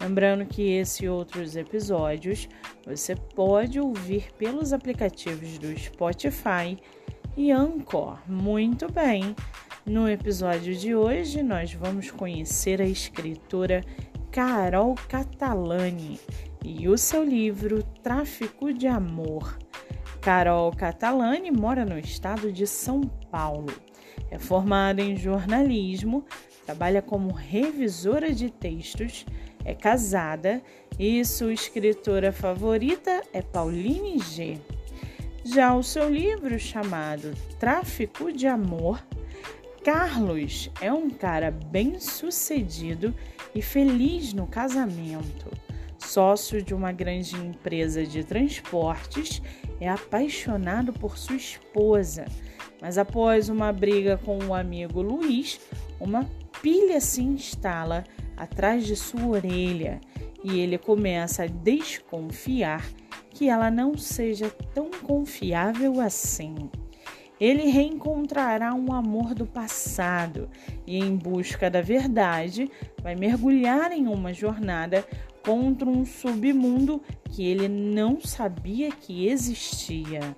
[0.00, 2.48] Lembrando que esse e outros episódios
[2.86, 6.78] você pode ouvir pelos aplicativos do Spotify
[7.36, 8.18] e Anchor.
[8.26, 9.34] Muito bem!
[9.84, 13.82] No episódio de hoje, nós vamos conhecer a escritora
[14.30, 16.20] Carol Catalani
[16.64, 19.58] e o seu livro Tráfico de Amor.
[20.20, 23.72] Carol Catalani mora no estado de São Paulo.
[24.30, 26.24] É formada em jornalismo,
[26.66, 29.24] trabalha como revisora de textos
[29.68, 30.62] é casada
[30.98, 34.58] e sua escritora favorita é Pauline G.
[35.44, 39.04] Já o seu livro chamado Tráfico de Amor,
[39.84, 43.14] Carlos é um cara bem sucedido
[43.54, 45.50] e feliz no casamento.
[45.98, 49.42] Sócio de uma grande empresa de transportes,
[49.78, 52.24] é apaixonado por sua esposa,
[52.80, 55.60] mas após uma briga com o amigo Luiz,
[56.00, 56.24] uma
[56.62, 58.04] pilha se instala
[58.38, 60.00] atrás de sua orelha
[60.42, 62.88] e ele começa a desconfiar
[63.30, 66.54] que ela não seja tão confiável assim.
[67.40, 70.48] Ele reencontrará um amor do passado
[70.86, 72.68] e, em busca da verdade,
[73.00, 75.06] vai mergulhar em uma jornada
[75.44, 77.00] contra um submundo
[77.30, 80.34] que ele não sabia que existia.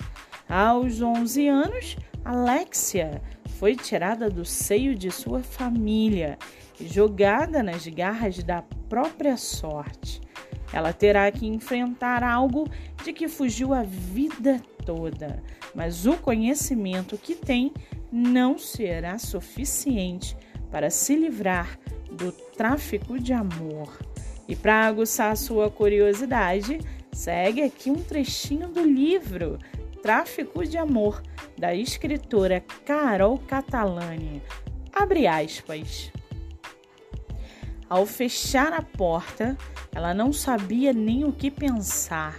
[0.47, 3.23] Aos 11 anos, Alexia
[3.59, 6.39] foi tirada do seio de sua família
[6.81, 10.21] jogada nas garras da própria sorte.
[10.73, 12.69] Ela terá que enfrentar algo
[13.05, 15.43] de que fugiu a vida toda,
[15.75, 17.73] mas o conhecimento que tem
[18.11, 20.37] não será suficiente
[20.71, 21.79] para se livrar
[22.11, 23.99] do tráfico de amor.
[24.49, 26.81] E para aguçar sua curiosidade,
[27.13, 29.59] segue aqui um trechinho do livro
[30.03, 31.23] Tráfico de Amor,
[31.59, 34.43] da escritora Carol Catalani.
[34.93, 36.11] Abre aspas.
[37.91, 39.59] Ao fechar a porta,
[39.93, 42.39] ela não sabia nem o que pensar.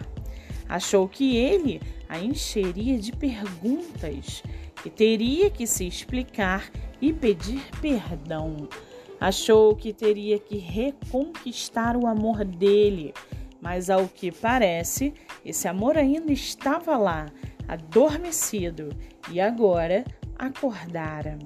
[0.69, 4.41] Achou que ele a encheria de perguntas,
[4.81, 8.69] que teria que se explicar e pedir perdão.
[9.19, 13.13] Achou que teria que reconquistar o amor dele,
[13.59, 15.13] mas ao que parece,
[15.43, 17.25] esse amor ainda estava lá,
[17.67, 18.95] adormecido,
[19.29, 20.05] e agora
[20.39, 21.37] acordara.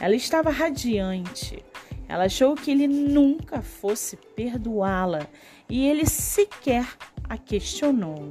[0.00, 1.60] Ela estava radiante,
[2.08, 5.26] ela achou que ele nunca fosse perdoá-la
[5.68, 6.86] e ele sequer
[7.28, 8.30] a questionou.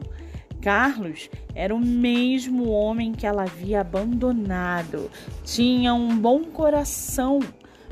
[0.59, 5.09] Carlos era o mesmo homem que ela havia abandonado.
[5.43, 7.39] Tinha um bom coração,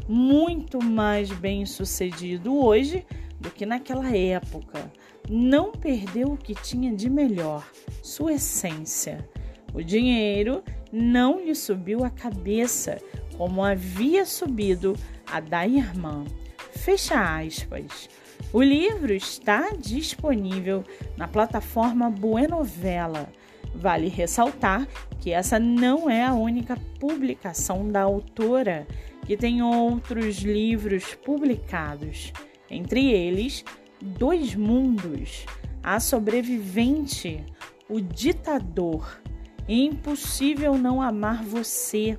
[0.07, 3.05] muito mais bem sucedido hoje
[3.39, 4.91] do que naquela época.
[5.29, 7.67] Não perdeu o que tinha de melhor,
[8.01, 9.27] sua essência.
[9.73, 12.97] O dinheiro não lhe subiu a cabeça
[13.37, 14.95] como havia subido
[15.31, 16.25] a da irmã.
[16.71, 18.09] Fecha aspas.
[18.51, 20.83] O livro está disponível
[21.17, 23.29] na plataforma Buenovela.
[23.73, 24.87] Vale ressaltar
[25.19, 28.87] que essa não é a única publicação da autora,
[29.25, 32.31] que tem outros livros publicados,
[32.69, 33.65] entre eles
[34.01, 35.45] Dois Mundos,
[35.83, 37.43] A Sobrevivente,
[37.89, 39.19] O Ditador,
[39.67, 42.17] Impossível Não Amar Você,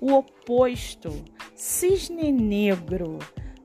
[0.00, 1.24] O Oposto,
[1.54, 3.18] Cisne Negro,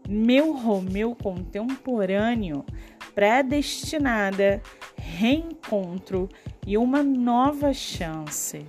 [0.07, 2.65] meu Romeu contemporâneo,
[3.13, 4.61] predestinada,
[4.95, 6.29] reencontro
[6.65, 8.65] e uma nova chance.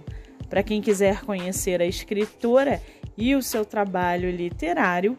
[0.49, 2.83] Para quem quiser conhecer a escritora
[3.17, 5.17] e o seu trabalho literário,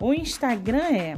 [0.00, 1.14] o Instagram é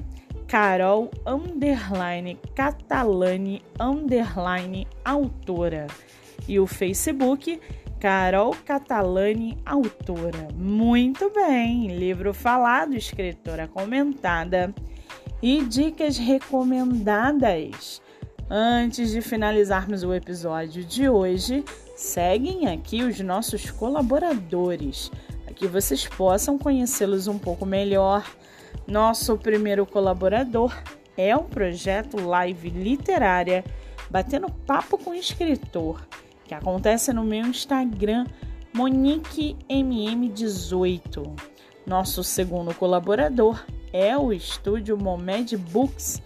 [0.47, 5.87] carol underline catalane underline autora
[6.47, 7.61] e o Facebook
[8.01, 10.49] Carol Catalani, autora.
[10.55, 14.73] Muito bem, livro falado, escritora comentada
[15.43, 18.01] e dicas recomendadas.
[18.49, 21.65] Antes de finalizarmos o episódio de hoje,
[21.97, 25.11] seguem aqui os nossos colaboradores,
[25.45, 28.25] para que vocês possam conhecê-los um pouco melhor.
[28.87, 30.73] Nosso primeiro colaborador
[31.17, 33.65] é o projeto Live Literária
[34.09, 36.01] Batendo Papo com Escritor
[36.49, 38.27] que acontece no meu Instagram,
[38.75, 41.39] MoniqueMM18.
[41.87, 43.63] Nosso segundo colaborador
[43.93, 46.23] é o estúdio Momed Books,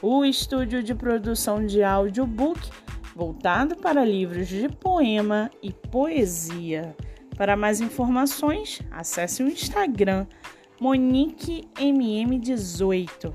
[0.00, 2.70] o estúdio de produção de audiobook
[3.14, 6.96] voltado para livros de poema e poesia.
[7.36, 10.26] Para mais informações, acesse o Instagram
[10.80, 13.34] MoniqueMM18.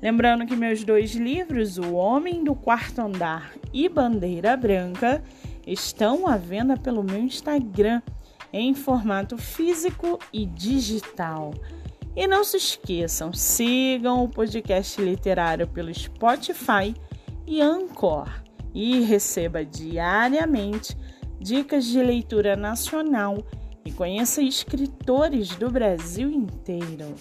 [0.00, 5.24] Lembrando que meus dois livros, O Homem do Quarto Andar e Bandeira Branca,
[5.72, 8.00] estão à venda pelo meu Instagram
[8.52, 11.52] em formato físico e digital.
[12.16, 16.94] E não se esqueçam, sigam o podcast literário pelo Spotify
[17.46, 18.28] e Anchor
[18.74, 20.96] e receba diariamente
[21.38, 23.44] dicas de leitura nacional
[23.84, 27.14] e conheça escritores do Brasil inteiro.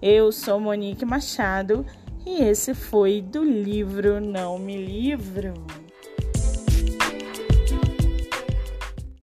[0.00, 1.84] Eu sou Monique Machado
[2.24, 5.54] e esse foi do livro Não Me Livro.